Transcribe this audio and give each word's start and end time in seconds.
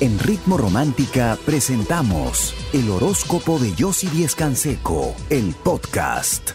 En 0.00 0.18
Ritmo 0.18 0.56
Romántica 0.56 1.36
presentamos 1.44 2.54
el 2.72 2.88
horóscopo 2.88 3.58
de 3.58 3.74
Yossi 3.74 4.06
Díez 4.06 4.34
Canseco, 4.34 5.14
el 5.28 5.54
podcast. 5.62 6.52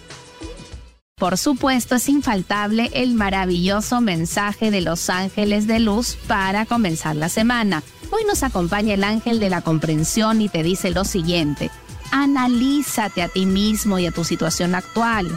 Por 1.16 1.38
supuesto, 1.38 1.94
es 1.94 2.10
infaltable 2.10 2.90
el 2.96 3.14
maravilloso 3.14 4.02
mensaje 4.02 4.72
de 4.72 4.82
los 4.82 5.12
ángeles 5.12 5.68
de 5.68 5.80
luz 5.80 6.18
para 6.26 6.66
comenzar 6.66 7.16
la 7.16 7.30
semana. 7.30 7.84
Hoy 8.10 8.24
nos 8.28 8.42
acompaña 8.42 8.96
el 8.96 9.04
ángel 9.04 9.40
de 9.40 9.52
la 9.52 9.62
comprensión 9.62 10.42
y 10.42 10.50
te 10.50 10.64
dice 10.64 10.90
lo 10.90 11.06
siguiente. 11.06 11.70
Analízate 12.12 13.22
a 13.22 13.28
ti 13.28 13.46
mismo 13.46 14.00
y 14.00 14.08
a 14.08 14.12
tu 14.12 14.24
situación 14.24 14.74
actual, 14.74 15.28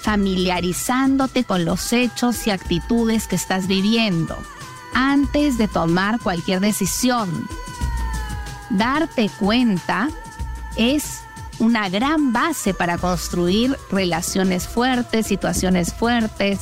familiarizándote 0.00 1.44
con 1.44 1.66
los 1.66 1.92
hechos 1.92 2.46
y 2.46 2.50
actitudes 2.52 3.28
que 3.28 3.36
estás 3.36 3.66
viviendo 3.66 4.34
antes 4.94 5.58
de 5.58 5.68
tomar 5.68 6.20
cualquier 6.20 6.60
decisión. 6.60 7.48
Darte 8.70 9.30
cuenta 9.38 10.08
es 10.76 11.20
una 11.58 11.88
gran 11.88 12.32
base 12.32 12.74
para 12.74 12.98
construir 12.98 13.76
relaciones 13.90 14.66
fuertes, 14.66 15.26
situaciones 15.26 15.92
fuertes, 15.92 16.60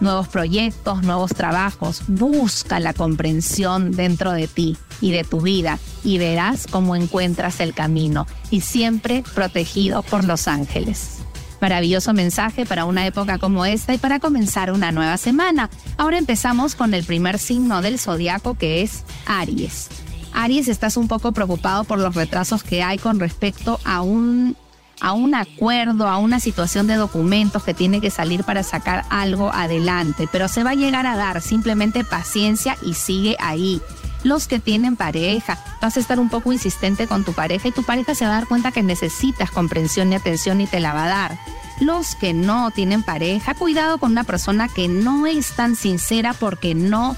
nuevos 0.00 0.28
proyectos, 0.28 1.02
nuevos 1.02 1.34
trabajos. 1.34 2.02
Busca 2.08 2.80
la 2.80 2.94
comprensión 2.94 3.92
dentro 3.92 4.32
de 4.32 4.48
ti 4.48 4.76
y 5.00 5.12
de 5.12 5.24
tu 5.24 5.40
vida 5.40 5.78
y 6.04 6.18
verás 6.18 6.66
cómo 6.68 6.96
encuentras 6.96 7.60
el 7.60 7.74
camino 7.74 8.26
y 8.50 8.62
siempre 8.62 9.22
protegido 9.34 10.02
por 10.02 10.24
los 10.24 10.48
ángeles. 10.48 11.18
Maravilloso 11.60 12.12
mensaje 12.12 12.66
para 12.66 12.84
una 12.84 13.06
época 13.06 13.38
como 13.38 13.64
esta 13.64 13.94
y 13.94 13.98
para 13.98 14.20
comenzar 14.20 14.72
una 14.72 14.92
nueva 14.92 15.16
semana. 15.16 15.70
Ahora 15.96 16.18
empezamos 16.18 16.74
con 16.74 16.94
el 16.94 17.04
primer 17.04 17.38
signo 17.38 17.82
del 17.82 17.98
zodiaco 17.98 18.54
que 18.54 18.82
es 18.82 19.04
Aries. 19.26 19.88
Aries, 20.32 20.68
estás 20.68 20.96
un 20.96 21.08
poco 21.08 21.32
preocupado 21.32 21.84
por 21.84 21.98
los 21.98 22.14
retrasos 22.14 22.62
que 22.62 22.82
hay 22.82 22.98
con 22.98 23.18
respecto 23.18 23.80
a 23.84 24.02
un, 24.02 24.56
a 25.00 25.12
un 25.12 25.34
acuerdo, 25.34 26.06
a 26.06 26.18
una 26.18 26.38
situación 26.38 26.86
de 26.86 26.94
documentos 26.94 27.64
que 27.64 27.74
tiene 27.74 28.00
que 28.00 28.10
salir 28.10 28.44
para 28.44 28.62
sacar 28.62 29.04
algo 29.10 29.52
adelante, 29.52 30.28
pero 30.30 30.46
se 30.46 30.62
va 30.62 30.70
a 30.70 30.74
llegar 30.74 31.06
a 31.06 31.16
dar, 31.16 31.40
simplemente 31.40 32.04
paciencia 32.04 32.76
y 32.82 32.94
sigue 32.94 33.36
ahí. 33.40 33.80
Los 34.24 34.48
que 34.48 34.58
tienen 34.58 34.96
pareja, 34.96 35.58
vas 35.80 35.96
a 35.96 36.00
estar 36.00 36.18
un 36.18 36.28
poco 36.28 36.52
insistente 36.52 37.06
con 37.06 37.24
tu 37.24 37.32
pareja 37.32 37.68
y 37.68 37.72
tu 37.72 37.84
pareja 37.84 38.14
se 38.14 38.24
va 38.24 38.32
a 38.32 38.40
dar 38.40 38.48
cuenta 38.48 38.72
que 38.72 38.82
necesitas 38.82 39.50
comprensión 39.50 40.12
y 40.12 40.16
atención 40.16 40.60
y 40.60 40.66
te 40.66 40.80
la 40.80 40.92
va 40.92 41.04
a 41.04 41.08
dar. 41.08 41.38
Los 41.80 42.16
que 42.16 42.34
no 42.34 42.72
tienen 42.72 43.04
pareja, 43.04 43.54
cuidado 43.54 43.98
con 43.98 44.12
una 44.12 44.24
persona 44.24 44.68
que 44.68 44.88
no 44.88 45.26
es 45.26 45.52
tan 45.52 45.76
sincera 45.76 46.32
porque 46.32 46.74
no 46.74 47.16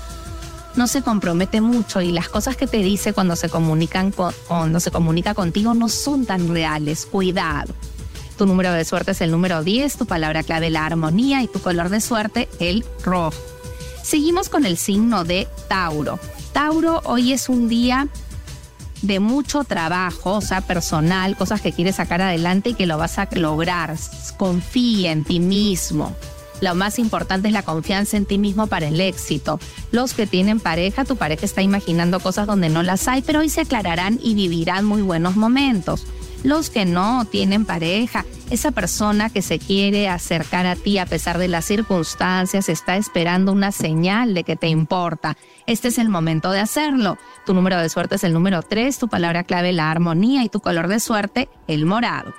no 0.77 0.87
se 0.87 1.03
compromete 1.03 1.61
mucho 1.61 2.01
y 2.01 2.12
las 2.12 2.29
cosas 2.29 2.57
que 2.57 2.69
te 2.69 2.77
dice 2.77 3.12
cuando 3.12 3.35
se 3.35 3.48
comunican 3.48 4.12
cuando 4.12 4.79
se 4.79 4.92
comunica 4.92 5.35
contigo 5.35 5.75
no 5.75 5.89
son 5.89 6.27
tan 6.27 6.48
reales. 6.48 7.07
Cuidado. 7.07 7.75
Tu 8.39 8.47
número 8.47 8.73
de 8.73 8.85
suerte 8.85 9.11
es 9.11 9.20
el 9.20 9.31
número 9.31 9.62
10, 9.62 9.97
tu 9.97 10.07
palabra 10.07 10.42
clave 10.42 10.70
la 10.70 10.86
armonía 10.86 11.42
y 11.42 11.48
tu 11.48 11.61
color 11.61 11.89
de 11.89 12.01
suerte 12.01 12.48
el 12.58 12.85
rojo. 13.03 13.36
Seguimos 14.03 14.48
con 14.48 14.64
el 14.64 14.77
signo 14.77 15.24
de 15.24 15.47
Tauro. 15.69 16.19
Tauro, 16.52 17.00
hoy 17.05 17.33
es 17.33 17.48
un 17.48 17.68
día 17.68 18.08
de 19.02 19.20
mucho 19.20 19.64
trabajo, 19.64 20.33
o 20.34 20.40
sea, 20.40 20.61
personal, 20.61 21.36
cosas 21.36 21.61
que 21.61 21.72
quieres 21.72 21.96
sacar 21.96 22.20
adelante 22.20 22.70
y 22.70 22.74
que 22.74 22.86
lo 22.86 22.98
vas 22.98 23.18
a 23.18 23.28
lograr. 23.33 23.96
Confía 24.36 25.12
en 25.12 25.24
ti 25.24 25.40
mismo. 25.40 26.14
Lo 26.61 26.74
más 26.74 26.98
importante 26.98 27.48
es 27.48 27.55
la 27.55 27.62
confianza 27.62 28.16
en 28.16 28.27
ti 28.27 28.36
mismo 28.36 28.66
para 28.66 28.88
el 28.88 29.00
éxito. 29.00 29.58
Los 29.92 30.12
que 30.12 30.27
tienen 30.27 30.61
pareja, 30.61 31.05
tu 31.05 31.16
pareja 31.16 31.46
está 31.46 31.62
imaginando 31.62 32.20
cosas 32.20 32.46
donde 32.46 32.68
no 32.68 32.82
las 32.82 33.08
hay, 33.08 33.22
pero 33.22 33.40
hoy 33.40 33.48
se 33.48 33.62
aclararán 33.62 34.18
y 34.22 34.34
vivirán 34.34 34.84
muy 34.84 35.00
buenos 35.00 35.36
momentos. 35.36 36.06
Los 36.42 36.70
que 36.70 36.86
no 36.86 37.27
tienen 37.27 37.67
pareja, 37.67 38.24
esa 38.48 38.70
persona 38.70 39.28
que 39.28 39.42
se 39.42 39.58
quiere 39.58 40.08
acercar 40.08 40.67
a 40.67 40.74
ti 40.74 40.96
a 40.96 41.05
pesar 41.05 41.36
de 41.36 41.48
las 41.48 41.67
circunstancias 41.67 42.70
está 42.70 42.96
esperando 42.96 43.52
una 43.52 43.73
señal 43.73 44.33
de 44.33 44.42
que 44.42 44.56
te 44.56 44.68
importa. 44.68 45.36
Este 45.67 45.89
es 45.89 45.98
el 45.98 46.08
momento 46.08 46.50
de 46.50 46.61
hacerlo. 46.61 47.18
Tu 47.45 47.52
número 47.52 47.77
de 47.77 47.90
suerte 47.90 48.14
es 48.14 48.24
el 48.24 48.33
número 48.33 48.62
3, 48.62 48.98
tu 48.98 49.08
palabra 49.08 49.45
clave 49.45 49.74
la 49.74 49.90
armonía 49.90 50.42
y 50.42 50.48
tu 50.48 50.61
color 50.61 50.89
de 50.89 50.98
suerte 50.98 51.50
el 51.68 51.84
morado. 51.84 52.33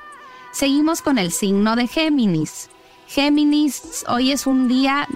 Seguimos 0.51 1.03
con 1.03 1.19
el 1.19 1.31
signo 1.31 1.75
de 1.75 1.87
Géminis. 1.87 2.69
Géminis, 3.07 4.03
hoy 4.07 4.31
es 4.31 4.47
un 4.47 4.67
día 4.67 5.07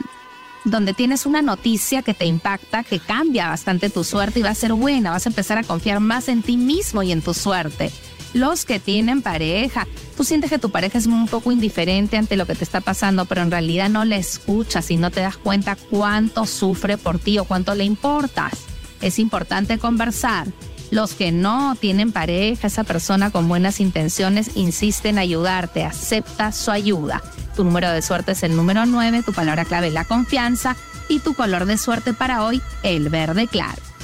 donde 0.64 0.94
tienes 0.94 1.26
una 1.26 1.42
noticia 1.42 2.04
que 2.04 2.14
te 2.14 2.26
impacta, 2.26 2.84
que 2.84 3.00
cambia 3.00 3.50
bastante 3.50 3.90
tu 3.90 4.04
suerte 4.04 4.42
y 4.42 4.44
va 4.44 4.50
a 4.50 4.56
ser 4.56 4.74
buena, 4.74 5.12
vas 5.12 5.26
a 5.26 5.30
empezar 5.30 5.58
a 5.58 5.64
confiar 5.64 6.00
más 6.00 6.28
en 6.28 6.44
ti 6.44 6.56
mismo 6.56 7.02
y 7.02 7.12
en 7.12 7.24
tu 7.24 7.34
suerte. 7.34 7.92
Los 8.36 8.66
que 8.66 8.82
tienen 8.82 9.22
pareja, 9.22 9.88
tú 10.18 10.26
sientes 10.26 10.50
que 10.50 10.60
tu 10.60 10.70
pareja 10.70 10.98
es 10.98 11.06
un 11.06 11.26
poco 11.26 11.54
indiferente 11.54 12.18
ante 12.18 12.36
lo 12.36 12.46
que 12.46 12.54
te 12.54 12.66
está 12.66 12.82
pasando, 12.82 13.24
pero 13.24 13.42
en 13.42 13.50
realidad 13.50 13.88
no 13.88 14.04
le 14.04 14.18
escuchas 14.18 14.92
y 14.92 14.98
no 14.98 15.10
te 15.10 15.22
das 15.22 15.38
cuenta 15.38 15.78
cuánto 15.90 16.46
sufre 16.46 16.98
por 16.98 17.18
ti 17.18 17.40
o 17.40 17.46
cuánto 17.46 17.74
le 17.76 17.86
importas. 17.86 18.52
Es 19.00 19.20
importante 19.20 19.78
conversar. 19.78 20.48
Los 20.92 21.14
que 21.14 21.32
no 21.32 21.78
tienen 21.80 22.12
pareja, 22.12 22.68
esa 22.68 22.84
persona 22.84 23.32
con 23.32 23.48
buenas 23.48 23.80
intenciones 23.80 24.52
insiste 24.56 25.08
en 25.08 25.18
ayudarte, 25.18 25.86
acepta 25.86 26.52
su 26.52 26.72
ayuda. 26.72 27.24
Tu 27.56 27.64
número 27.64 27.90
de 27.90 28.02
suerte 28.02 28.34
es 28.34 28.44
el 28.44 28.54
número 28.58 28.86
9, 28.86 29.24
tu 29.24 29.32
palabra 29.32 29.64
clave 29.64 29.92
la 29.92 30.04
confianza 30.04 30.76
y 31.08 31.20
tu 31.20 31.36
color 31.36 31.64
de 31.64 31.78
suerte 31.78 32.14
para 32.14 32.44
hoy 32.44 32.62
el 32.84 33.08
verde 33.08 33.48
claro. 33.48 33.95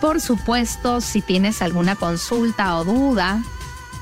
Por 0.00 0.20
supuesto, 0.20 1.00
si 1.00 1.20
tienes 1.20 1.60
alguna 1.60 1.94
consulta 1.94 2.76
o 2.76 2.84
duda, 2.84 3.42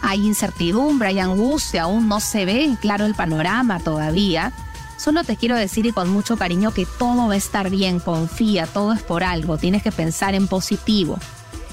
hay 0.00 0.24
incertidumbre, 0.24 1.08
hay 1.08 1.18
angustia, 1.18 1.82
aún 1.82 2.08
no 2.08 2.20
se 2.20 2.44
ve 2.44 2.76
claro 2.80 3.04
el 3.04 3.14
panorama 3.14 3.80
todavía. 3.80 4.52
Solo 4.96 5.24
te 5.24 5.36
quiero 5.36 5.56
decir 5.56 5.86
y 5.86 5.92
con 5.92 6.08
mucho 6.08 6.36
cariño 6.36 6.72
que 6.72 6.86
todo 6.86 7.28
va 7.28 7.34
a 7.34 7.36
estar 7.36 7.70
bien, 7.70 7.98
confía, 7.98 8.66
todo 8.66 8.92
es 8.92 9.02
por 9.02 9.24
algo, 9.24 9.58
tienes 9.58 9.82
que 9.82 9.92
pensar 9.92 10.34
en 10.34 10.46
positivo. 10.46 11.18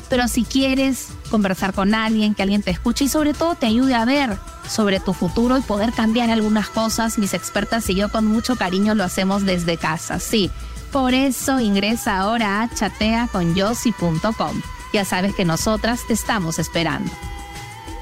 Pero 0.10 0.28
si 0.28 0.44
quieres 0.44 1.10
conversar 1.30 1.74
con 1.74 1.96
alguien, 1.96 2.36
que 2.36 2.44
alguien 2.44 2.62
te 2.62 2.72
escuche 2.72 3.06
y 3.06 3.10
sobre 3.10 3.34
todo 3.34 3.56
te 3.56 3.66
ayude 3.66 3.96
a 3.96 4.06
ver 4.06 4.38
sobre 4.68 5.00
tu 5.00 5.14
futuro 5.14 5.58
y 5.58 5.62
poder 5.62 5.94
cambiar 5.94 6.30
algunas 6.30 6.70
cosas, 6.70 7.18
mis 7.18 7.34
expertas 7.34 7.90
y 7.90 7.96
yo 7.96 8.10
con 8.10 8.26
mucho 8.26 8.56
cariño 8.56 8.96
lo 8.96 9.04
hacemos 9.04 9.44
desde 9.44 9.78
casa, 9.78 10.20
sí. 10.20 10.52
Por 10.96 11.14
eso 11.14 11.60
ingresa 11.60 12.20
ahora 12.20 12.62
a 12.62 12.70
chateaconyossi.com. 12.70 14.62
Ya 14.94 15.04
sabes 15.04 15.36
que 15.36 15.44
nosotras 15.44 16.08
te 16.08 16.14
estamos 16.14 16.58
esperando. 16.58 17.12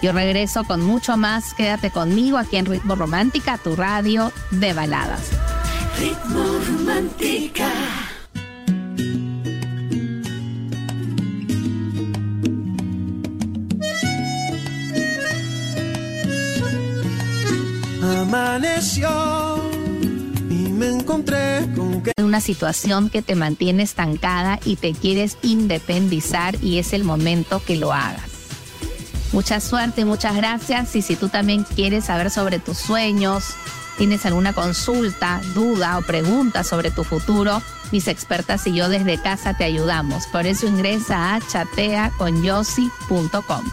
Yo 0.04 0.12
regreso 0.12 0.64
con 0.64 0.82
mucho 0.82 1.18
más. 1.18 1.56
Quédate 1.56 1.90
conmigo 1.90 2.38
aquí 2.38 2.58
en 2.58 2.68
Ritmo 2.68 2.94
Romántica, 2.94 3.58
tu 3.58 3.76
radio 3.76 4.32
de 4.52 4.74
baladas. 4.74 5.22
Ritmo 5.98 6.44
Romántica. 6.68 7.72
Amaneció 18.04 19.10
y 20.48 20.70
me 20.70 20.90
encontré. 20.90 21.53
Una 22.18 22.42
situación 22.42 23.10
que 23.10 23.22
te 23.22 23.36
mantiene 23.36 23.84
estancada 23.84 24.60
y 24.66 24.76
te 24.76 24.94
quieres 24.94 25.38
independizar 25.42 26.62
y 26.62 26.80
es 26.80 26.92
el 26.94 27.04
momento 27.04 27.62
que 27.66 27.78
lo 27.78 27.94
hagas. 27.94 28.30
Mucha 29.32 29.60
suerte, 29.60 30.06
muchas 30.06 30.36
gracias 30.36 30.96
y 30.96 31.02
si 31.02 31.16
tú 31.16 31.30
también 31.30 31.64
quieres 31.64 32.06
saber 32.06 32.30
sobre 32.30 32.60
tus 32.60 32.78
sueños, 32.78 33.56
tienes 33.98 34.26
alguna 34.26 34.54
consulta, 34.54 35.42
duda 35.56 35.98
o 35.98 36.02
pregunta 36.02 36.64
sobre 36.64 36.92
tu 36.92 37.04
futuro, 37.04 37.62
mis 37.92 38.08
expertas 38.08 38.68
y 38.68 38.74
yo 38.74 38.90
desde 38.90 39.18
casa 39.18 39.56
te 39.56 39.64
ayudamos. 39.64 40.28
Por 40.28 40.46
eso 40.46 40.68
ingresa 40.68 41.36
a 41.36 41.40
chateaconyossi.com. 41.40 43.64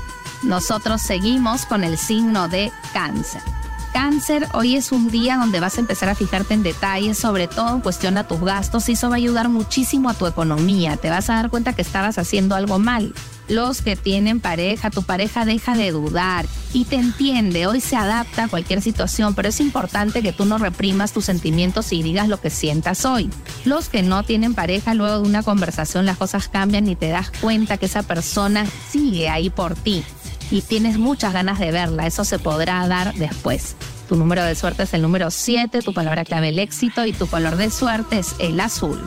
Nosotros 0.45 1.03
seguimos 1.03 1.67
con 1.67 1.85
el 1.85 1.99
signo 1.99 2.49
de 2.49 2.73
cáncer. 2.95 3.43
Cáncer, 3.93 4.47
hoy 4.55 4.77
es 4.77 4.93
un 4.93 5.11
día 5.11 5.37
donde 5.37 5.59
vas 5.59 5.77
a 5.77 5.81
empezar 5.81 6.09
a 6.09 6.15
fijarte 6.15 6.55
en 6.55 6.63
detalles, 6.63 7.19
sobre 7.19 7.49
todo 7.49 7.75
en 7.75 7.81
cuestión 7.81 8.19
a 8.19 8.29
tus 8.29 8.41
gastos, 8.41 8.89
y 8.89 8.93
eso 8.93 9.09
va 9.09 9.17
a 9.17 9.19
ayudar 9.19 9.49
muchísimo 9.49 10.09
a 10.09 10.15
tu 10.15 10.27
economía. 10.27 10.97
Te 10.97 11.11
vas 11.11 11.29
a 11.29 11.35
dar 11.35 11.51
cuenta 11.51 11.73
que 11.73 11.83
estabas 11.83 12.17
haciendo 12.17 12.55
algo 12.55 12.79
mal. 12.79 13.13
Los 13.49 13.83
que 13.83 13.97
tienen 13.97 14.39
pareja, 14.39 14.91
tu 14.91 15.03
pareja 15.03 15.45
deja 15.45 15.75
de 15.75 15.91
dudar 15.91 16.47
y 16.73 16.85
te 16.85 16.97
entiende. 16.97 17.67
Hoy 17.67 17.81
se 17.81 17.97
adapta 17.97 18.45
a 18.45 18.49
cualquier 18.49 18.81
situación, 18.81 19.35
pero 19.35 19.49
es 19.49 19.59
importante 19.59 20.23
que 20.23 20.33
tú 20.33 20.45
no 20.45 20.59
reprimas 20.59 21.13
tus 21.13 21.25
sentimientos 21.25 21.93
y 21.93 22.05
digas 22.05 22.29
lo 22.29 22.41
que 22.41 22.51
sientas 22.51 23.05
hoy. 23.05 23.29
Los 23.65 23.89
que 23.89 24.05
no 24.05 24.23
tienen 24.23 24.55
pareja, 24.55 24.95
luego 24.95 25.21
de 25.21 25.29
una 25.29 25.43
conversación 25.43 26.07
las 26.07 26.17
cosas 26.17 26.49
cambian 26.49 26.89
y 26.89 26.95
te 26.95 27.09
das 27.09 27.33
cuenta 27.41 27.77
que 27.77 27.87
esa 27.87 28.05
persona 28.05 28.67
sigue 28.89 29.29
ahí 29.29 29.51
por 29.51 29.75
ti 29.75 30.05
y 30.51 30.63
tienes 30.63 30.99
muchas 30.99 31.33
ganas 31.33 31.59
de 31.59 31.71
verla. 31.71 32.07
Eso 32.07 32.25
se 32.25 32.39
podrá 32.39 32.87
dar 32.89 33.15
después. 33.15 33.77
Tu 34.09 34.17
número 34.17 34.45
de 34.45 34.55
suerte 34.55 34.83
es 34.83 34.95
el 34.95 35.03
número 35.03 35.31
7, 35.31 35.83
tu 35.83 35.95
palabra 35.95 36.25
clave 36.25 36.49
el 36.49 36.59
éxito 36.59 37.07
y 37.07 37.13
tu 37.13 37.27
color 37.29 37.57
de 37.57 37.71
suerte 37.71 38.19
es 38.19 38.35
el 38.41 38.59
azul. 38.59 39.01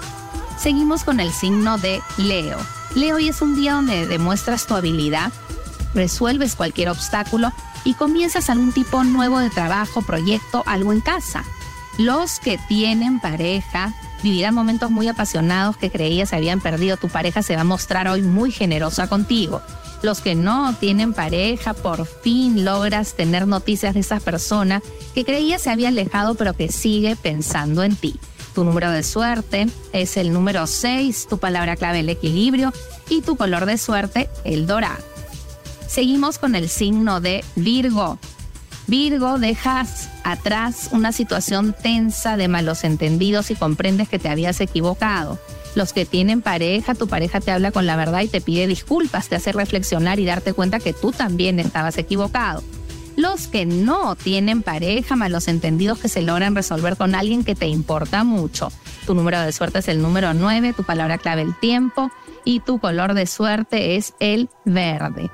Seguimos 0.57 1.03
con 1.03 1.19
el 1.19 1.31
signo 1.31 1.77
de 1.77 2.01
Leo. 2.17 2.57
Leo 2.95 3.17
hoy 3.17 3.27
es 3.27 3.41
un 3.41 3.55
día 3.55 3.73
donde 3.73 4.07
demuestras 4.07 4.65
tu 4.65 4.75
habilidad, 4.75 5.31
resuelves 5.93 6.55
cualquier 6.55 6.89
obstáculo 6.89 7.51
y 7.83 7.95
comienzas 7.95 8.49
algún 8.49 8.71
tipo 8.71 9.03
nuevo 9.03 9.39
de 9.39 9.49
trabajo, 9.49 10.01
proyecto, 10.01 10.63
algo 10.65 10.93
en 10.93 11.01
casa. 11.01 11.43
Los 11.97 12.39
que 12.39 12.57
tienen 12.69 13.19
pareja 13.19 13.93
vivirán 14.23 14.55
momentos 14.55 14.89
muy 14.89 15.09
apasionados 15.09 15.75
que 15.75 15.91
creías 15.91 16.31
habían 16.31 16.61
perdido. 16.61 16.95
Tu 16.95 17.09
pareja 17.09 17.43
se 17.43 17.55
va 17.55 17.61
a 17.61 17.65
mostrar 17.65 18.07
hoy 18.07 18.21
muy 18.21 18.51
generosa 18.51 19.07
contigo 19.07 19.61
los 20.03 20.21
que 20.21 20.35
no 20.35 20.75
tienen 20.75 21.13
pareja, 21.13 21.73
por 21.73 22.05
fin 22.05 22.65
logras 22.65 23.13
tener 23.15 23.47
noticias 23.47 23.93
de 23.93 24.01
esa 24.01 24.19
persona 24.19 24.83
que 25.15 25.25
creía 25.25 25.57
se 25.57 25.69
había 25.69 25.87
alejado 25.87 26.35
pero 26.35 26.53
que 26.53 26.71
sigue 26.71 27.15
pensando 27.15 27.83
en 27.83 27.95
ti. 27.95 28.19
Tu 28.53 28.63
número 28.63 28.91
de 28.91 29.01
suerte 29.01 29.67
es 29.93 30.17
el 30.17 30.31
número 30.31 30.67
6, 30.67 31.27
tu 31.27 31.39
palabra 31.39 31.75
clave 31.75 32.01
el 32.01 32.09
equilibrio 32.09 32.71
y 33.09 33.21
tu 33.21 33.35
color 33.35 33.65
de 33.65 33.77
suerte 33.77 34.29
el 34.43 34.67
dorado. 34.67 35.03
Seguimos 35.87 36.37
con 36.37 36.53
el 36.55 36.69
signo 36.69 37.21
de 37.21 37.43
Virgo. 37.55 38.19
Virgo, 38.87 39.39
dejas 39.39 40.09
atrás 40.23 40.89
una 40.91 41.11
situación 41.13 41.73
tensa 41.81 42.35
de 42.35 42.47
malos 42.47 42.83
entendidos 42.83 43.49
y 43.51 43.55
comprendes 43.55 44.09
que 44.09 44.19
te 44.19 44.29
habías 44.29 44.59
equivocado. 44.59 45.39
Los 45.75 45.93
que 45.93 46.05
tienen 46.05 46.41
pareja, 46.41 46.93
tu 46.93 47.07
pareja 47.07 47.39
te 47.39 47.51
habla 47.51 47.71
con 47.71 47.85
la 47.85 47.95
verdad 47.95 48.21
y 48.21 48.27
te 48.27 48.41
pide 48.41 48.67
disculpas, 48.67 49.29
te 49.29 49.35
hace 49.35 49.51
reflexionar 49.51 50.19
y 50.19 50.25
darte 50.25 50.53
cuenta 50.53 50.79
que 50.79 50.93
tú 50.93 51.11
también 51.11 51.59
estabas 51.59 51.97
equivocado. 51.97 52.63
Los 53.15 53.47
que 53.47 53.65
no 53.65 54.15
tienen 54.15 54.63
pareja, 54.63 55.15
malos 55.15 55.47
entendidos 55.47 55.99
que 55.99 56.09
se 56.09 56.21
logran 56.21 56.55
resolver 56.55 56.97
con 56.97 57.13
alguien 57.13 57.43
que 57.43 57.55
te 57.55 57.67
importa 57.67 58.23
mucho. 58.23 58.71
Tu 59.05 59.13
número 59.13 59.39
de 59.41 59.51
suerte 59.51 59.79
es 59.79 59.87
el 59.87 60.01
número 60.01 60.33
9, 60.33 60.73
tu 60.73 60.83
palabra 60.83 61.17
clave 61.17 61.41
el 61.41 61.57
tiempo 61.59 62.11
y 62.43 62.59
tu 62.59 62.79
color 62.79 63.13
de 63.13 63.27
suerte 63.27 63.95
es 63.95 64.13
el 64.19 64.49
verde. 64.65 65.29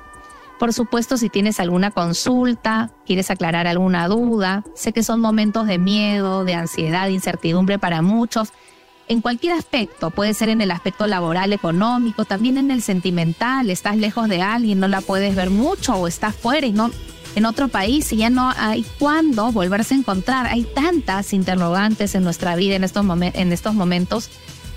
Por 0.58 0.74
supuesto, 0.74 1.16
si 1.16 1.30
tienes 1.30 1.58
alguna 1.58 1.90
consulta, 1.90 2.90
quieres 3.06 3.30
aclarar 3.30 3.66
alguna 3.66 4.08
duda, 4.08 4.62
sé 4.74 4.92
que 4.92 5.02
son 5.02 5.18
momentos 5.18 5.66
de 5.66 5.78
miedo, 5.78 6.44
de 6.44 6.52
ansiedad, 6.52 7.06
de 7.06 7.12
incertidumbre 7.12 7.78
para 7.78 8.02
muchos, 8.02 8.52
en 9.10 9.20
cualquier 9.22 9.54
aspecto, 9.54 10.10
puede 10.12 10.34
ser 10.34 10.50
en 10.50 10.60
el 10.60 10.70
aspecto 10.70 11.08
laboral, 11.08 11.52
económico, 11.52 12.24
también 12.24 12.58
en 12.58 12.70
el 12.70 12.80
sentimental, 12.80 13.68
estás 13.68 13.96
lejos 13.96 14.28
de 14.28 14.40
alguien, 14.40 14.78
no 14.78 14.86
la 14.86 15.00
puedes 15.00 15.34
ver 15.34 15.50
mucho 15.50 15.96
o 15.96 16.06
estás 16.06 16.32
fuera 16.32 16.64
y 16.64 16.72
no 16.72 16.92
en 17.34 17.44
otro 17.44 17.66
país 17.66 18.12
y 18.12 18.18
ya 18.18 18.30
no 18.30 18.52
hay 18.56 18.86
cuándo 19.00 19.50
volverse 19.50 19.94
a 19.94 19.98
encontrar. 19.98 20.46
Hay 20.46 20.62
tantas 20.62 21.32
interrogantes 21.32 22.14
en 22.14 22.22
nuestra 22.22 22.54
vida 22.54 22.76
en 22.76 22.84
estos, 22.84 23.04
en 23.20 23.52
estos 23.52 23.74
momentos, 23.74 24.30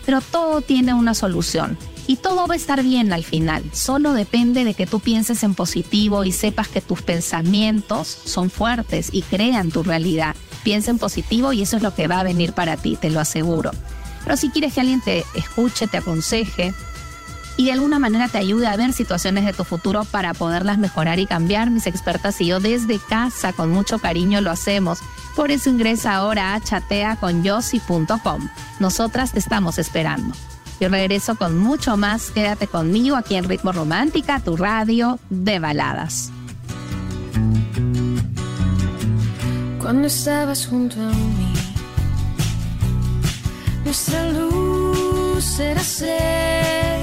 pero 0.04 0.20
todo 0.20 0.62
tiene 0.62 0.96
una 0.96 1.14
solución. 1.14 1.78
Y 2.08 2.16
todo 2.16 2.48
va 2.48 2.56
a 2.56 2.58
estar 2.58 2.82
bien 2.82 3.14
al 3.14 3.24
final. 3.24 3.64
Solo 3.72 4.14
depende 4.14 4.64
de 4.64 4.74
que 4.74 4.88
tú 4.88 5.00
pienses 5.00 5.44
en 5.44 5.54
positivo 5.54 6.24
y 6.24 6.32
sepas 6.32 6.70
que 6.70 6.82
tus 6.82 7.04
pensamientos 7.04 8.08
son 8.08 8.50
fuertes 8.50 9.10
y 9.12 9.22
crean 9.22 9.70
tu 9.70 9.84
realidad. 9.84 10.36
Piensa 10.64 10.90
en 10.90 10.98
positivo 10.98 11.54
y 11.54 11.62
eso 11.62 11.78
es 11.78 11.84
lo 11.84 11.94
que 11.94 12.08
va 12.08 12.22
a 12.22 12.24
venir 12.24 12.54
para 12.54 12.78
ti, 12.78 12.98
te 13.00 13.12
lo 13.12 13.20
aseguro. 13.20 13.70
Pero 14.24 14.38
si 14.38 14.50
quieres 14.50 14.74
que 14.74 14.82
alguien 14.82 15.02
te 15.02 15.26
escuche, 15.36 15.88
te 15.88 15.98
aconseje 15.98 16.74
y 17.56 17.66
de 17.66 17.74
alguna 17.74 18.00
manera 18.00 18.28
te 18.28 18.38
ayude 18.38 18.68
a 18.68 18.76
ver 18.76 18.94
situaciones 18.94 19.46
de 19.46 19.54
tu 19.54 19.64
futuro 19.64 20.06
para 20.06 20.34
poderlas 20.34 20.78
mejorar 20.78 21.20
y 21.20 21.28
cambiar, 21.28 21.70
mis 21.70 21.88
expertas 21.88 22.42
y 22.42 22.48
yo 22.48 22.60
desde 22.60 23.00
casa 23.00 23.54
con 23.54 23.70
mucho 23.70 24.00
cariño 24.00 24.42
lo 24.42 24.52
hacemos. 24.52 25.00
Por 25.36 25.52
eso 25.52 25.70
ingresa 25.70 26.16
ahora 26.16 26.54
a 26.54 26.62
chateaconyossi.com. 26.62 28.50
Nosotras 28.80 29.34
te 29.34 29.40
estamos 29.40 29.78
esperando. 29.78 30.36
Yo 30.80 30.90
regreso 30.90 31.36
con 31.36 31.58
mucho 31.58 31.98
más. 31.98 32.32
Quédate 32.32 32.68
conmigo 32.68 33.16
aquí 33.16 33.36
en 33.36 33.48
Ritmo 33.48 33.72
Romántica, 33.72 34.40
tu 34.40 34.58
radio 34.58 35.20
de 35.30 35.60
baladas. 35.60 36.32
Cuando 39.80 40.08
estabas 40.08 40.66
junto 40.66 40.96
a 41.02 41.12
nuestra 43.84 44.24
luz 44.32 45.60
era 45.60 45.84
ser 45.84 47.03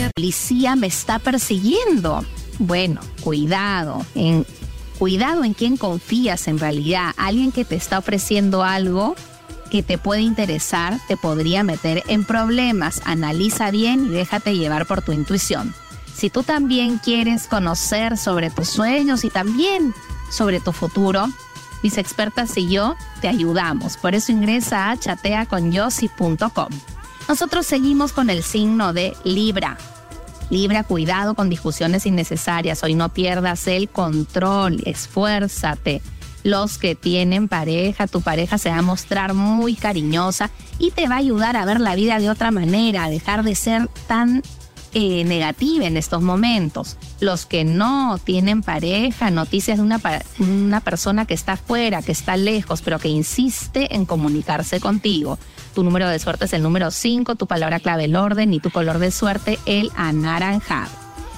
La 0.00 0.10
policía 0.14 0.76
me 0.76 0.86
está 0.86 1.18
persiguiendo. 1.18 2.24
Bueno, 2.58 3.00
cuidado, 3.22 4.04
en, 4.14 4.46
cuidado 4.98 5.44
en 5.44 5.54
quién 5.54 5.76
confías 5.76 6.48
en 6.48 6.58
realidad. 6.58 7.12
Alguien 7.16 7.52
que 7.52 7.64
te 7.64 7.76
está 7.76 7.98
ofreciendo 7.98 8.62
algo 8.62 9.16
que 9.70 9.82
te 9.82 9.98
puede 9.98 10.22
interesar 10.22 10.98
te 11.08 11.16
podría 11.16 11.62
meter 11.62 12.02
en 12.08 12.24
problemas. 12.24 13.02
Analiza 13.04 13.70
bien 13.70 14.06
y 14.06 14.08
déjate 14.08 14.56
llevar 14.56 14.86
por 14.86 15.02
tu 15.02 15.12
intuición. 15.12 15.74
Si 16.14 16.30
tú 16.30 16.42
también 16.42 16.98
quieres 16.98 17.46
conocer 17.46 18.16
sobre 18.16 18.50
tus 18.50 18.68
sueños 18.68 19.24
y 19.24 19.30
también 19.30 19.94
sobre 20.30 20.60
tu 20.60 20.72
futuro, 20.72 21.28
mis 21.82 21.98
expertas 21.98 22.56
y 22.56 22.68
yo 22.68 22.96
te 23.20 23.28
ayudamos. 23.28 23.96
Por 23.96 24.14
eso 24.14 24.32
ingresa 24.32 24.90
a 24.90 24.96
chateaconyossi.com. 24.96 26.68
Nosotros 27.28 27.66
seguimos 27.66 28.12
con 28.12 28.30
el 28.30 28.42
signo 28.42 28.92
de 28.92 29.14
Libra. 29.24 29.76
Libra, 30.50 30.82
cuidado 30.82 31.34
con 31.34 31.50
discusiones 31.50 32.06
innecesarias. 32.06 32.82
Hoy 32.82 32.94
no 32.94 33.10
pierdas 33.10 33.66
el 33.66 33.88
control. 33.88 34.82
Esfuérzate. 34.86 36.00
Los 36.44 36.78
que 36.78 36.94
tienen 36.94 37.48
pareja, 37.48 38.06
tu 38.06 38.22
pareja 38.22 38.56
se 38.56 38.70
va 38.70 38.78
a 38.78 38.82
mostrar 38.82 39.34
muy 39.34 39.74
cariñosa 39.74 40.50
y 40.78 40.92
te 40.92 41.08
va 41.08 41.16
a 41.16 41.18
ayudar 41.18 41.56
a 41.56 41.64
ver 41.66 41.80
la 41.80 41.96
vida 41.96 42.18
de 42.18 42.30
otra 42.30 42.50
manera, 42.50 43.04
a 43.04 43.10
dejar 43.10 43.42
de 43.42 43.54
ser 43.54 43.88
tan 44.06 44.42
eh, 44.94 45.24
negativa 45.24 45.86
en 45.86 45.96
estos 45.96 46.22
momentos. 46.22 46.96
Los 47.20 47.46
que 47.46 47.64
no 47.64 48.18
tienen 48.22 48.62
pareja, 48.62 49.30
noticias 49.30 49.78
de 49.78 49.84
una, 49.84 50.00
una 50.38 50.80
persona 50.80 51.26
que 51.26 51.34
está 51.34 51.56
fuera, 51.56 52.02
que 52.02 52.12
está 52.12 52.36
lejos, 52.36 52.82
pero 52.82 52.98
que 52.98 53.08
insiste 53.08 53.94
en 53.94 54.06
comunicarse 54.06 54.80
contigo. 54.80 55.38
Tu 55.74 55.84
número 55.84 56.08
de 56.08 56.18
suerte 56.18 56.46
es 56.46 56.52
el 56.52 56.62
número 56.62 56.90
5, 56.90 57.34
tu 57.34 57.46
palabra 57.46 57.80
clave 57.80 58.04
el 58.04 58.16
orden 58.16 58.52
y 58.52 58.60
tu 58.60 58.70
color 58.70 58.98
de 58.98 59.10
suerte 59.10 59.58
el 59.66 59.90
anaranjado. 59.96 60.90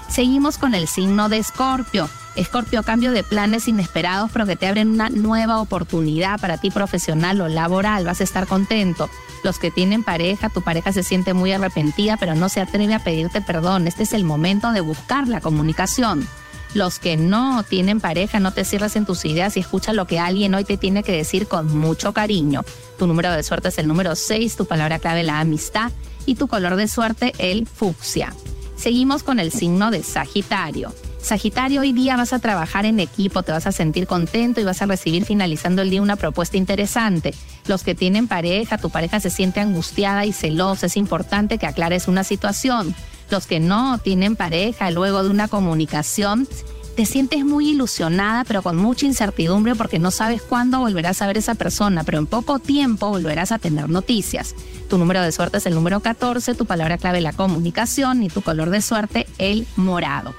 Seguimos 0.09 0.59
con 0.59 0.75
el 0.75 0.88
signo 0.88 1.28
de 1.28 1.38
Escorpio. 1.38 2.09
Escorpio, 2.40 2.82
cambio 2.82 3.12
de 3.12 3.23
planes 3.23 3.68
inesperados, 3.68 4.30
pero 4.32 4.47
que 4.47 4.56
te 4.56 4.66
abren 4.66 4.88
una 4.88 5.11
nueva 5.11 5.61
oportunidad 5.61 6.40
para 6.40 6.56
ti 6.56 6.70
profesional 6.70 7.38
o 7.42 7.49
laboral. 7.49 8.06
Vas 8.06 8.23
a 8.23 8.25
estar 8.25 8.47
contento. 8.47 9.11
Los 9.44 9.59
que 9.59 9.70
tienen 9.70 10.02
pareja, 10.02 10.49
tu 10.49 10.62
pareja 10.62 10.90
se 10.90 11.02
siente 11.02 11.35
muy 11.35 11.52
arrepentida, 11.52 12.16
pero 12.16 12.35
no 12.35 12.49
se 12.49 12.62
atreve 12.62 12.94
a 12.94 13.04
pedirte 13.04 13.42
perdón. 13.42 13.87
Este 13.87 14.04
es 14.04 14.14
el 14.14 14.25
momento 14.25 14.73
de 14.73 14.80
buscar 14.80 15.28
la 15.28 15.42
comunicación. 15.42 16.26
Los 16.73 16.99
que 16.99 17.18
no 17.18 17.62
tienen 17.62 18.00
pareja, 18.00 18.40
no 18.40 18.54
te 18.54 18.64
cierres 18.64 18.97
en 18.97 19.04
tus 19.04 19.26
ideas 19.26 19.59
y 19.59 19.61
escucha 19.61 19.92
lo 19.92 20.06
que 20.06 20.18
alguien 20.18 20.54
hoy 20.54 20.64
te 20.64 20.78
tiene 20.78 21.02
que 21.02 21.12
decir 21.12 21.47
con 21.47 21.76
mucho 21.76 22.14
cariño. 22.14 22.62
Tu 22.99 23.06
número 23.06 23.30
de 23.32 23.42
suerte 23.42 23.68
es 23.68 23.76
el 23.76 23.87
número 23.87 24.16
6, 24.16 24.56
tu 24.56 24.64
palabra 24.64 24.99
clave 24.99 25.25
la 25.25 25.40
amistad 25.40 25.92
y 26.25 26.37
tu 26.37 26.49
color 26.49 26.76
de 26.76 26.88
suerte 26.88 27.35
el 27.37 27.66
fucsia. 27.66 28.32
Seguimos 28.76 29.25
con 29.25 29.40
el 29.40 29.52
signo 29.52 29.90
de 29.90 30.02
Sagitario. 30.02 30.94
Sagitario, 31.22 31.82
hoy 31.82 31.92
día 31.92 32.16
vas 32.16 32.32
a 32.32 32.38
trabajar 32.38 32.86
en 32.86 32.98
equipo, 32.98 33.42
te 33.42 33.52
vas 33.52 33.66
a 33.66 33.72
sentir 33.72 34.06
contento 34.06 34.60
y 34.60 34.64
vas 34.64 34.82
a 34.82 34.86
recibir 34.86 35.24
finalizando 35.24 35.82
el 35.82 35.90
día 35.90 36.02
una 36.02 36.16
propuesta 36.16 36.56
interesante. 36.56 37.34
Los 37.66 37.84
que 37.84 37.94
tienen 37.94 38.26
pareja, 38.26 38.78
tu 38.78 38.90
pareja 38.90 39.20
se 39.20 39.30
siente 39.30 39.60
angustiada 39.60 40.24
y 40.24 40.32
celosa, 40.32 40.86
es 40.86 40.96
importante 40.96 41.58
que 41.58 41.66
aclares 41.66 42.08
una 42.08 42.24
situación. 42.24 42.94
Los 43.30 43.46
que 43.46 43.60
no 43.60 43.98
tienen 43.98 44.34
pareja, 44.34 44.90
luego 44.90 45.22
de 45.22 45.28
una 45.28 45.46
comunicación, 45.46 46.48
te 46.96 47.06
sientes 47.06 47.44
muy 47.44 47.70
ilusionada, 47.70 48.44
pero 48.44 48.62
con 48.62 48.76
mucha 48.76 49.06
incertidumbre 49.06 49.76
porque 49.76 49.98
no 49.98 50.10
sabes 50.10 50.42
cuándo 50.42 50.80
volverás 50.80 51.22
a 51.22 51.26
ver 51.26 51.36
a 51.36 51.40
esa 51.40 51.54
persona, 51.54 52.02
pero 52.02 52.18
en 52.18 52.26
poco 52.26 52.58
tiempo 52.58 53.08
volverás 53.08 53.52
a 53.52 53.58
tener 53.58 53.88
noticias. 53.88 54.56
Tu 54.88 54.98
número 54.98 55.22
de 55.22 55.30
suerte 55.30 55.58
es 55.58 55.66
el 55.66 55.74
número 55.74 56.00
14, 56.00 56.54
tu 56.54 56.66
palabra 56.66 56.98
clave 56.98 57.20
la 57.20 57.32
comunicación 57.32 58.22
y 58.22 58.28
tu 58.28 58.42
color 58.42 58.70
de 58.70 58.82
suerte 58.82 59.26
el 59.38 59.66
morado. 59.76 60.34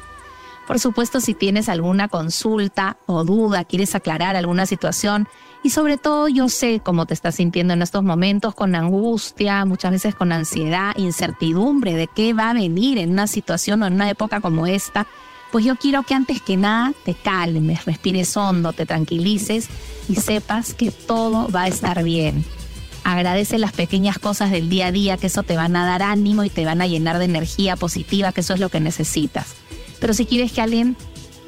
Por 0.67 0.79
supuesto, 0.79 1.19
si 1.19 1.33
tienes 1.33 1.69
alguna 1.69 2.07
consulta 2.07 2.97
o 3.05 3.23
duda, 3.23 3.65
quieres 3.65 3.95
aclarar 3.95 4.35
alguna 4.35 4.65
situación 4.65 5.27
y 5.63 5.71
sobre 5.71 5.97
todo 5.97 6.27
yo 6.27 6.49
sé 6.49 6.81
cómo 6.83 7.05
te 7.05 7.13
estás 7.13 7.35
sintiendo 7.35 7.73
en 7.73 7.81
estos 7.81 8.03
momentos 8.03 8.55
con 8.55 8.73
angustia, 8.73 9.65
muchas 9.65 9.91
veces 9.91 10.15
con 10.15 10.31
ansiedad, 10.31 10.93
incertidumbre 10.97 11.93
de 11.95 12.07
qué 12.07 12.33
va 12.33 12.49
a 12.49 12.53
venir 12.53 12.97
en 12.97 13.11
una 13.11 13.27
situación 13.27 13.83
o 13.83 13.87
en 13.87 13.93
una 13.93 14.09
época 14.09 14.39
como 14.41 14.65
esta, 14.65 15.07
pues 15.51 15.65
yo 15.65 15.75
quiero 15.75 16.03
que 16.03 16.13
antes 16.13 16.41
que 16.41 16.57
nada 16.57 16.93
te 17.03 17.13
calmes, 17.13 17.85
respires 17.85 18.35
hondo, 18.37 18.71
te 18.71 18.85
tranquilices 18.85 19.67
y 20.07 20.15
sepas 20.15 20.73
que 20.73 20.91
todo 20.91 21.49
va 21.49 21.63
a 21.63 21.67
estar 21.67 22.03
bien. 22.03 22.45
Agradece 23.03 23.57
las 23.57 23.73
pequeñas 23.73 24.19
cosas 24.19 24.51
del 24.51 24.69
día 24.69 24.87
a 24.87 24.91
día, 24.91 25.17
que 25.17 25.27
eso 25.27 25.43
te 25.43 25.57
van 25.57 25.75
a 25.75 25.85
dar 25.85 26.03
ánimo 26.03 26.43
y 26.43 26.49
te 26.49 26.65
van 26.65 26.81
a 26.81 26.87
llenar 26.87 27.19
de 27.19 27.25
energía 27.25 27.75
positiva, 27.75 28.31
que 28.31 28.41
eso 28.41 28.53
es 28.53 28.59
lo 28.59 28.69
que 28.69 28.79
necesitas. 28.79 29.55
Pero 30.01 30.13
si 30.13 30.25
quieres 30.25 30.51
que 30.51 30.61
alguien 30.61 30.97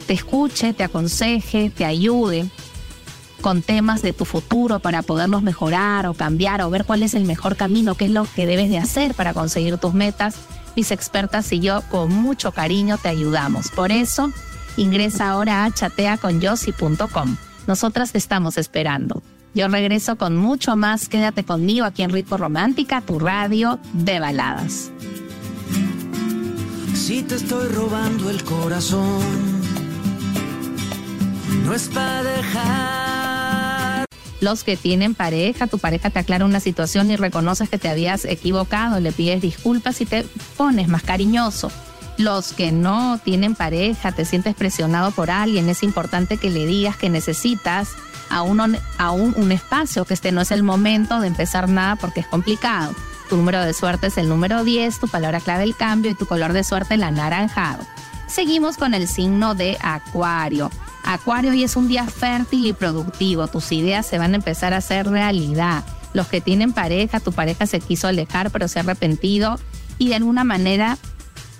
te 0.07 0.13
escuche, 0.13 0.71
te 0.71 0.83
aconseje, 0.83 1.69
te 1.69 1.83
ayude 1.83 2.45
con 3.41 3.61
temas 3.61 4.01
de 4.01 4.13
tu 4.13 4.23
futuro 4.23 4.79
para 4.79 5.01
poderlos 5.01 5.43
mejorar 5.43 6.07
o 6.07 6.13
cambiar 6.13 6.61
o 6.61 6.69
ver 6.69 6.85
cuál 6.85 7.03
es 7.03 7.15
el 7.15 7.25
mejor 7.25 7.57
camino, 7.57 7.95
qué 7.95 8.05
es 8.05 8.11
lo 8.11 8.23
que 8.23 8.45
debes 8.45 8.69
de 8.69 8.77
hacer 8.77 9.15
para 9.15 9.33
conseguir 9.33 9.77
tus 9.77 9.93
metas, 9.93 10.35
mis 10.77 10.91
expertas 10.91 11.51
y 11.51 11.59
yo 11.59 11.81
con 11.89 12.13
mucho 12.13 12.53
cariño 12.53 12.97
te 12.97 13.09
ayudamos. 13.09 13.69
Por 13.71 13.91
eso, 13.91 14.31
ingresa 14.77 15.31
ahora 15.31 15.65
a 15.65 15.71
chateaconyossi.com. 15.71 17.35
Nosotras 17.67 18.11
te 18.11 18.17
estamos 18.17 18.57
esperando. 18.57 19.21
Yo 19.53 19.67
regreso 19.67 20.15
con 20.15 20.37
mucho 20.37 20.75
más. 20.75 21.09
Quédate 21.09 21.43
conmigo 21.43 21.85
aquí 21.85 22.03
en 22.03 22.11
Ritmo 22.11 22.37
Romántica, 22.37 23.01
tu 23.01 23.19
radio 23.19 23.79
de 23.93 24.19
baladas. 24.19 24.91
Si 27.05 27.21
te 27.21 27.35
estoy 27.35 27.67
robando 27.67 28.29
el 28.29 28.41
corazón, 28.45 29.19
no 31.65 31.73
es 31.73 31.89
para 31.89 32.23
dejar. 32.23 34.05
Los 34.39 34.63
que 34.63 34.77
tienen 34.77 35.13
pareja, 35.13 35.67
tu 35.67 35.79
pareja 35.79 36.11
te 36.11 36.19
aclara 36.19 36.45
una 36.45 36.61
situación 36.61 37.11
y 37.11 37.17
reconoces 37.17 37.67
que 37.67 37.77
te 37.77 37.89
habías 37.89 38.23
equivocado, 38.23 39.01
le 39.01 39.11
pides 39.11 39.41
disculpas 39.41 39.99
y 39.99 40.05
te 40.05 40.25
pones 40.55 40.87
más 40.87 41.03
cariñoso. 41.03 41.69
Los 42.17 42.53
que 42.53 42.71
no 42.71 43.19
tienen 43.21 43.53
pareja, 43.53 44.13
te 44.13 44.23
sientes 44.23 44.55
presionado 44.55 45.11
por 45.11 45.29
alguien, 45.29 45.67
es 45.67 45.83
importante 45.83 46.37
que 46.37 46.49
le 46.49 46.65
digas 46.65 46.95
que 46.95 47.09
necesitas 47.09 47.89
aún, 48.29 48.77
aún 48.97 49.33
un 49.35 49.51
espacio, 49.51 50.05
que 50.05 50.13
este 50.13 50.31
no 50.31 50.39
es 50.39 50.51
el 50.51 50.63
momento 50.63 51.19
de 51.19 51.27
empezar 51.27 51.67
nada 51.67 51.97
porque 51.97 52.21
es 52.21 52.27
complicado 52.27 52.95
tu 53.29 53.37
número 53.37 53.63
de 53.63 53.73
suerte 53.73 54.07
es 54.07 54.17
el 54.17 54.29
número 54.29 54.63
10, 54.63 54.99
tu 54.99 55.07
palabra 55.07 55.39
clave 55.39 55.63
el 55.63 55.75
cambio 55.75 56.11
y 56.11 56.15
tu 56.15 56.25
color 56.25 56.53
de 56.53 56.63
suerte 56.63 56.95
el 56.95 57.03
anaranjado. 57.03 57.83
Seguimos 58.27 58.77
con 58.77 58.93
el 58.93 59.07
signo 59.07 59.55
de 59.55 59.77
Acuario. 59.81 60.71
Acuario 61.03 61.51
hoy 61.51 61.63
es 61.63 61.75
un 61.75 61.87
día 61.87 62.05
fértil 62.05 62.65
y 62.65 62.73
productivo, 62.73 63.47
tus 63.47 63.71
ideas 63.71 64.05
se 64.05 64.17
van 64.17 64.33
a 64.33 64.37
empezar 64.37 64.73
a 64.73 64.77
hacer 64.77 65.07
realidad. 65.07 65.83
Los 66.13 66.27
que 66.27 66.41
tienen 66.41 66.73
pareja, 66.73 67.19
tu 67.19 67.31
pareja 67.31 67.65
se 67.65 67.79
quiso 67.79 68.07
alejar 68.07 68.51
pero 68.51 68.67
se 68.67 68.79
ha 68.79 68.83
arrepentido 68.83 69.59
y 69.97 70.09
de 70.09 70.15
alguna 70.15 70.43
manera 70.43 70.97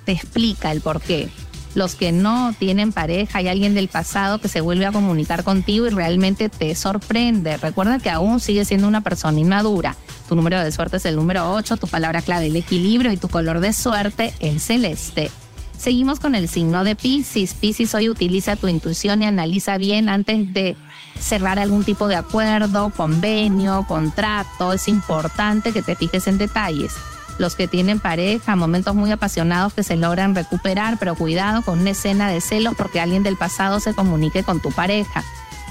te 0.06 0.12
explica 0.12 0.72
el 0.72 0.82
por 0.82 1.02
qué. 1.02 1.30
Los 1.76 1.96
que 1.96 2.12
no 2.12 2.54
tienen 2.58 2.92
pareja, 2.92 3.40
hay 3.40 3.48
alguien 3.48 3.74
del 3.74 3.88
pasado 3.88 4.40
que 4.40 4.48
se 4.48 4.62
vuelve 4.62 4.86
a 4.86 4.92
comunicar 4.92 5.44
contigo 5.44 5.88
y 5.88 5.90
realmente 5.90 6.50
te 6.50 6.76
sorprende. 6.76 7.58
Recuerda 7.58 7.98
que 7.98 8.12
aún 8.12 8.40
sigue 8.40 8.64
siendo 8.64 8.88
una 8.88 9.02
persona 9.02 9.40
inmadura. 9.40 9.96
Tu 10.28 10.36
número 10.36 10.64
de 10.64 10.72
suerte 10.72 10.98
es 10.98 11.06
el 11.06 11.16
número 11.16 11.52
8, 11.54 11.78
tu 11.78 11.88
palabra 11.88 12.22
clave 12.22 12.48
el 12.48 12.56
equilibrio 12.56 13.12
y 13.12 13.18
tu 13.18 13.28
color 13.28 13.60
de 13.60 13.74
suerte 13.74 14.34
el 14.40 14.60
celeste. 14.60 15.32
Seguimos 15.78 16.22
con 16.22 16.34
el 16.34 16.48
signo 16.48 16.86
de 16.86 16.96
Pisces. 16.96 17.54
Pisces 17.54 17.94
hoy 17.94 18.10
utiliza 18.10 18.56
tu 18.56 18.70
intuición 18.70 19.22
y 19.22 19.26
analiza 19.26 19.78
bien 19.78 20.08
antes 20.08 20.54
de 20.54 20.78
cerrar 21.20 21.60
algún 21.60 21.84
tipo 21.84 22.08
de 22.08 22.16
acuerdo, 22.16 22.90
convenio, 22.96 23.86
contrato. 23.86 24.72
Es 24.72 24.88
importante 24.88 25.74
que 25.74 25.82
te 25.82 25.98
fijes 25.98 26.28
en 26.28 26.38
detalles. 26.38 26.94
Los 27.38 27.56
que 27.56 27.68
tienen 27.68 28.00
pareja, 28.00 28.56
momentos 28.56 28.96
muy 28.96 29.12
apasionados 29.12 29.74
que 29.74 29.84
se 29.84 29.98
logran 29.98 30.36
recuperar, 30.36 30.98
pero 31.00 31.16
cuidado 31.16 31.64
con 31.64 31.80
una 31.80 31.90
escena 31.90 32.30
de 32.30 32.40
celos 32.40 32.76
porque 32.78 33.02
alguien 33.02 33.24
del 33.24 33.36
pasado 33.36 33.82
se 33.82 33.94
comunique 33.94 34.44
con 34.44 34.62
tu 34.62 34.72
pareja. 34.72 35.24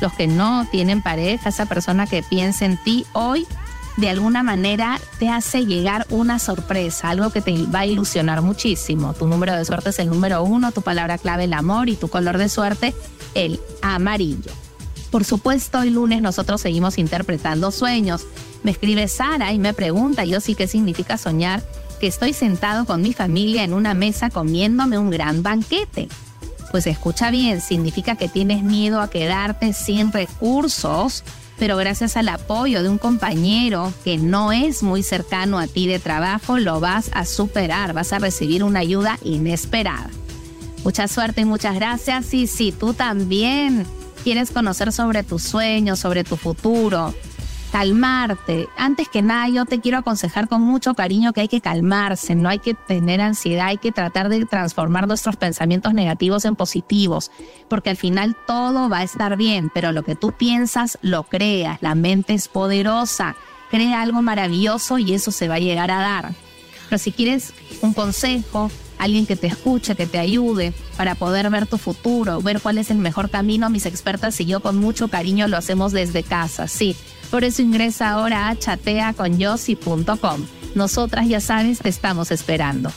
Los 0.03 0.13
que 0.13 0.27
no 0.27 0.67
tienen 0.71 1.01
pareja, 1.01 1.49
esa 1.49 1.65
persona 1.65 2.07
que 2.07 2.23
piensa 2.23 2.67
en 2.67 2.77
ti 2.77 3.07
hoy 3.13 3.47
de 3.97 4.09
alguna 4.09 4.43
manera 4.43 4.99
te 5.19 5.29
hace 5.29 5.67
llegar 5.67 6.07
una 6.11 6.39
sorpresa, 6.39 7.11
algo 7.11 7.31
que 7.31 7.43
te 7.43 7.67
va 7.67 7.81
a 7.81 7.87
ilusionar 7.87 8.43
muchísimo. 8.43 9.13
Tu 9.15 9.27
número 9.27 9.55
de 9.55 9.65
suerte 9.65 9.91
es 9.91 9.99
el 9.99 10.09
número 10.09 10.43
uno, 10.43 10.73
tu 10.73 10.83
palabra 10.83 11.19
clave 11.19 11.45
el 11.45 11.53
amor 11.53 11.89
y 11.89 11.97
tu 11.97 12.09
color 12.09 12.39
de 12.39 12.49
suerte 12.49 12.95
el 13.35 13.61
amarillo. 13.83 14.51
Por 15.11 15.25
supuesto, 15.25 15.81
hoy 15.81 15.91
lunes 15.91 16.23
nosotros 16.23 16.63
seguimos 16.63 16.97
interpretando 16.97 17.71
sueños. 17.71 18.23
Me 18.63 18.71
escribe 18.71 19.09
Sara 19.09 19.53
y 19.53 19.59
me 19.59 19.75
pregunta, 19.75 20.25
yo 20.25 20.41
sí 20.41 20.55
qué 20.55 20.67
significa 20.67 21.19
soñar, 21.19 21.63
que 22.01 22.07
estoy 22.07 22.33
sentado 22.33 22.87
con 22.87 23.03
mi 23.03 23.13
familia 23.13 23.63
en 23.63 23.75
una 23.75 23.93
mesa 23.93 24.31
comiéndome 24.31 24.97
un 24.99 25.11
gran 25.11 25.43
banquete. 25.43 26.09
Pues 26.71 26.87
escucha 26.87 27.31
bien, 27.31 27.61
significa 27.61 28.17
que 28.17 28.29
tienes 28.31 28.63
miedo 28.63 29.03
a 29.03 29.11
quedarte 29.11 29.75
sin 29.75 30.11
recursos 30.11 31.23
pero 31.63 31.77
gracias 31.77 32.17
al 32.17 32.29
apoyo 32.29 32.83
de 32.83 32.89
un 32.89 32.99
compañero 32.99 33.95
que 34.03 34.19
no 34.19 34.51
es 34.51 34.83
muy 34.83 35.05
cercano 35.05 35.61
a 35.61 35.69
ti 35.69 35.87
de 35.87 36.01
trabajo, 36.01 36.59
lo 36.59 36.81
vas 36.81 37.09
a 37.15 37.25
superar, 37.25 37.93
vas 37.93 38.13
a 38.13 38.19
recibir 38.19 38.65
una 38.65 38.81
ayuda 38.81 39.17
inesperada. 39.23 40.11
Mucha 40.83 41.07
suerte 41.07 41.43
y 41.43 41.45
muchas 41.45 41.77
gracias. 41.77 42.35
Y 42.35 42.49
si 42.49 42.73
tú 42.73 42.95
también 42.95 43.87
quieres 44.25 44.51
conocer 44.51 44.91
sobre 44.91 45.23
tus 45.23 45.45
sueños, 45.45 46.01
sobre 46.01 46.25
tu 46.25 46.37
futuro, 46.37 47.15
calmarte. 47.73 48.69
Antes 48.77 49.09
que 49.09 49.23
nada, 49.23 49.49
yo 49.49 49.65
te 49.65 49.81
quiero 49.81 49.99
aconsejar 49.99 50.47
con 50.47 50.61
mucho 50.61 50.93
cariño 50.95 51.33
que 51.33 51.41
hay 51.41 51.49
que 51.49 51.63
calmarse, 51.63 52.35
no 52.35 52.51
hay 52.51 52.59
que 52.59 52.75
tener 52.75 53.23
ansiedad, 53.23 53.69
hay 53.69 53.79
que 53.79 53.93
tratar 53.93 54.29
de 54.29 54.45
transformar 54.45 55.09
nuestros 55.09 55.37
pensamientos 55.37 55.95
negativos 55.95 56.45
en 56.45 56.55
positivos, 56.55 57.31
porque 57.69 57.89
al 57.89 57.97
final 57.97 58.37
todo 58.47 58.91
va 58.91 58.99
a 58.99 59.03
estar 59.05 59.39
bien, 59.39 59.71
pero 59.73 59.91
lo 59.93 60.03
que 60.03 60.15
tú 60.15 60.33
piensas 60.33 60.99
lo 61.01 61.23
creas, 61.25 61.79
la 61.81 61.95
mente 61.95 62.35
es 62.35 62.47
poderosa, 62.47 63.37
crea 63.71 64.03
algo 64.03 64.21
maravilloso 64.21 64.99
y 64.99 65.15
eso 65.15 65.33
se 65.33 65.49
va 65.49 65.55
a 65.55 65.61
llegar 65.61 65.91
a 65.91 66.01
dar. 66.01 66.35
Pero 66.91 66.99
si 66.99 67.11
quieres 67.11 67.55
un 67.81 67.95
consejo, 67.95 68.71
alguien 68.99 69.27
que 69.27 69.37
te 69.37 69.47
escuche, 69.47 69.95
que 69.95 70.07
te 70.07 70.19
ayude 70.19 70.73
para 70.97 71.15
poder 71.15 71.51
ver 71.51 71.67
tu 71.67 71.79
futuro, 71.79 72.41
ver 72.41 72.61
cuál 72.61 72.79
es 72.79 72.91
el 72.91 72.99
mejor 72.99 73.31
camino, 73.31 73.71
mis 73.71 73.87
expertas 73.87 74.41
y 74.41 74.47
yo 74.47 74.61
con 74.61 74.77
mucho 74.77 75.09
cariño 75.09 75.49
lo 75.49 75.57
hacemos 75.57 75.93
desde 75.93 76.23
casa, 76.23 76.69
sí 76.69 76.97
por 77.33 77.45
eso 77.45 77.63
ingresa 77.63 78.11
ahora 78.11 78.51
a 78.51 78.59
chateaconyossi.com. 78.59 80.47
Nosotras, 80.75 81.27
ya 81.27 81.41
sabes, 81.41 81.79
te 81.79 81.89
estamos 81.89 82.31
esperando. 82.31 82.93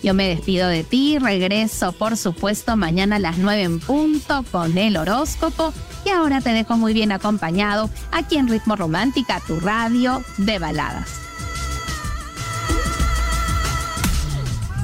Yo 0.00 0.14
me 0.14 0.28
despido 0.28 0.68
de 0.68 0.84
ti, 0.84 1.18
regreso 1.18 1.90
por 1.92 2.16
supuesto 2.16 2.76
mañana 2.76 3.16
a 3.16 3.18
las 3.18 3.36
9 3.36 3.62
en 3.62 3.80
punto 3.80 4.44
con 4.52 4.78
el 4.78 4.96
horóscopo 4.96 5.74
y 6.06 6.10
ahora 6.10 6.40
te 6.40 6.50
dejo 6.50 6.76
muy 6.76 6.94
bien 6.94 7.10
acompañado 7.10 7.90
aquí 8.12 8.36
en 8.36 8.48
Ritmo 8.48 8.76
Romántica, 8.76 9.42
tu 9.44 9.58
radio 9.58 10.22
de 10.38 10.60
baladas. 10.60 11.29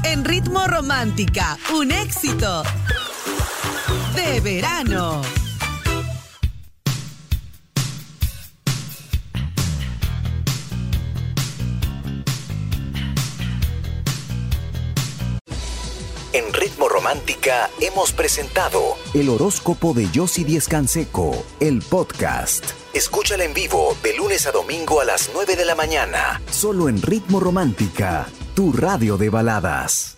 En 0.09 0.25
Ritmo 0.25 0.67
Romántica, 0.69 1.59
un 1.75 1.91
éxito 1.91 2.63
de 4.15 4.41
verano. 4.41 5.21
En 16.33 16.53
Ritmo 16.53 16.89
Romántica 16.89 17.69
hemos 17.81 18.13
presentado 18.13 18.97
el 19.13 19.29
horóscopo 19.29 19.93
de 19.93 20.09
Yossi 20.13 20.45
Díez 20.45 20.69
Canseco, 20.69 21.45
el 21.59 21.83
podcast. 21.83 22.65
Escúchala 22.95 23.45
en 23.45 23.53
vivo 23.53 23.97
de 24.05 24.17
lunes 24.17 24.47
a 24.47 24.53
domingo 24.53 25.01
a 25.01 25.05
las 25.05 25.31
9 25.35 25.57
de 25.57 25.65
la 25.65 25.75
mañana, 25.75 26.41
solo 26.51 26.89
en 26.89 27.03
Ritmo 27.03 27.41
Romántica, 27.41 28.29
tu 28.57 28.73
radio 28.73 29.19
de 29.19 29.29
baladas. 29.29 30.16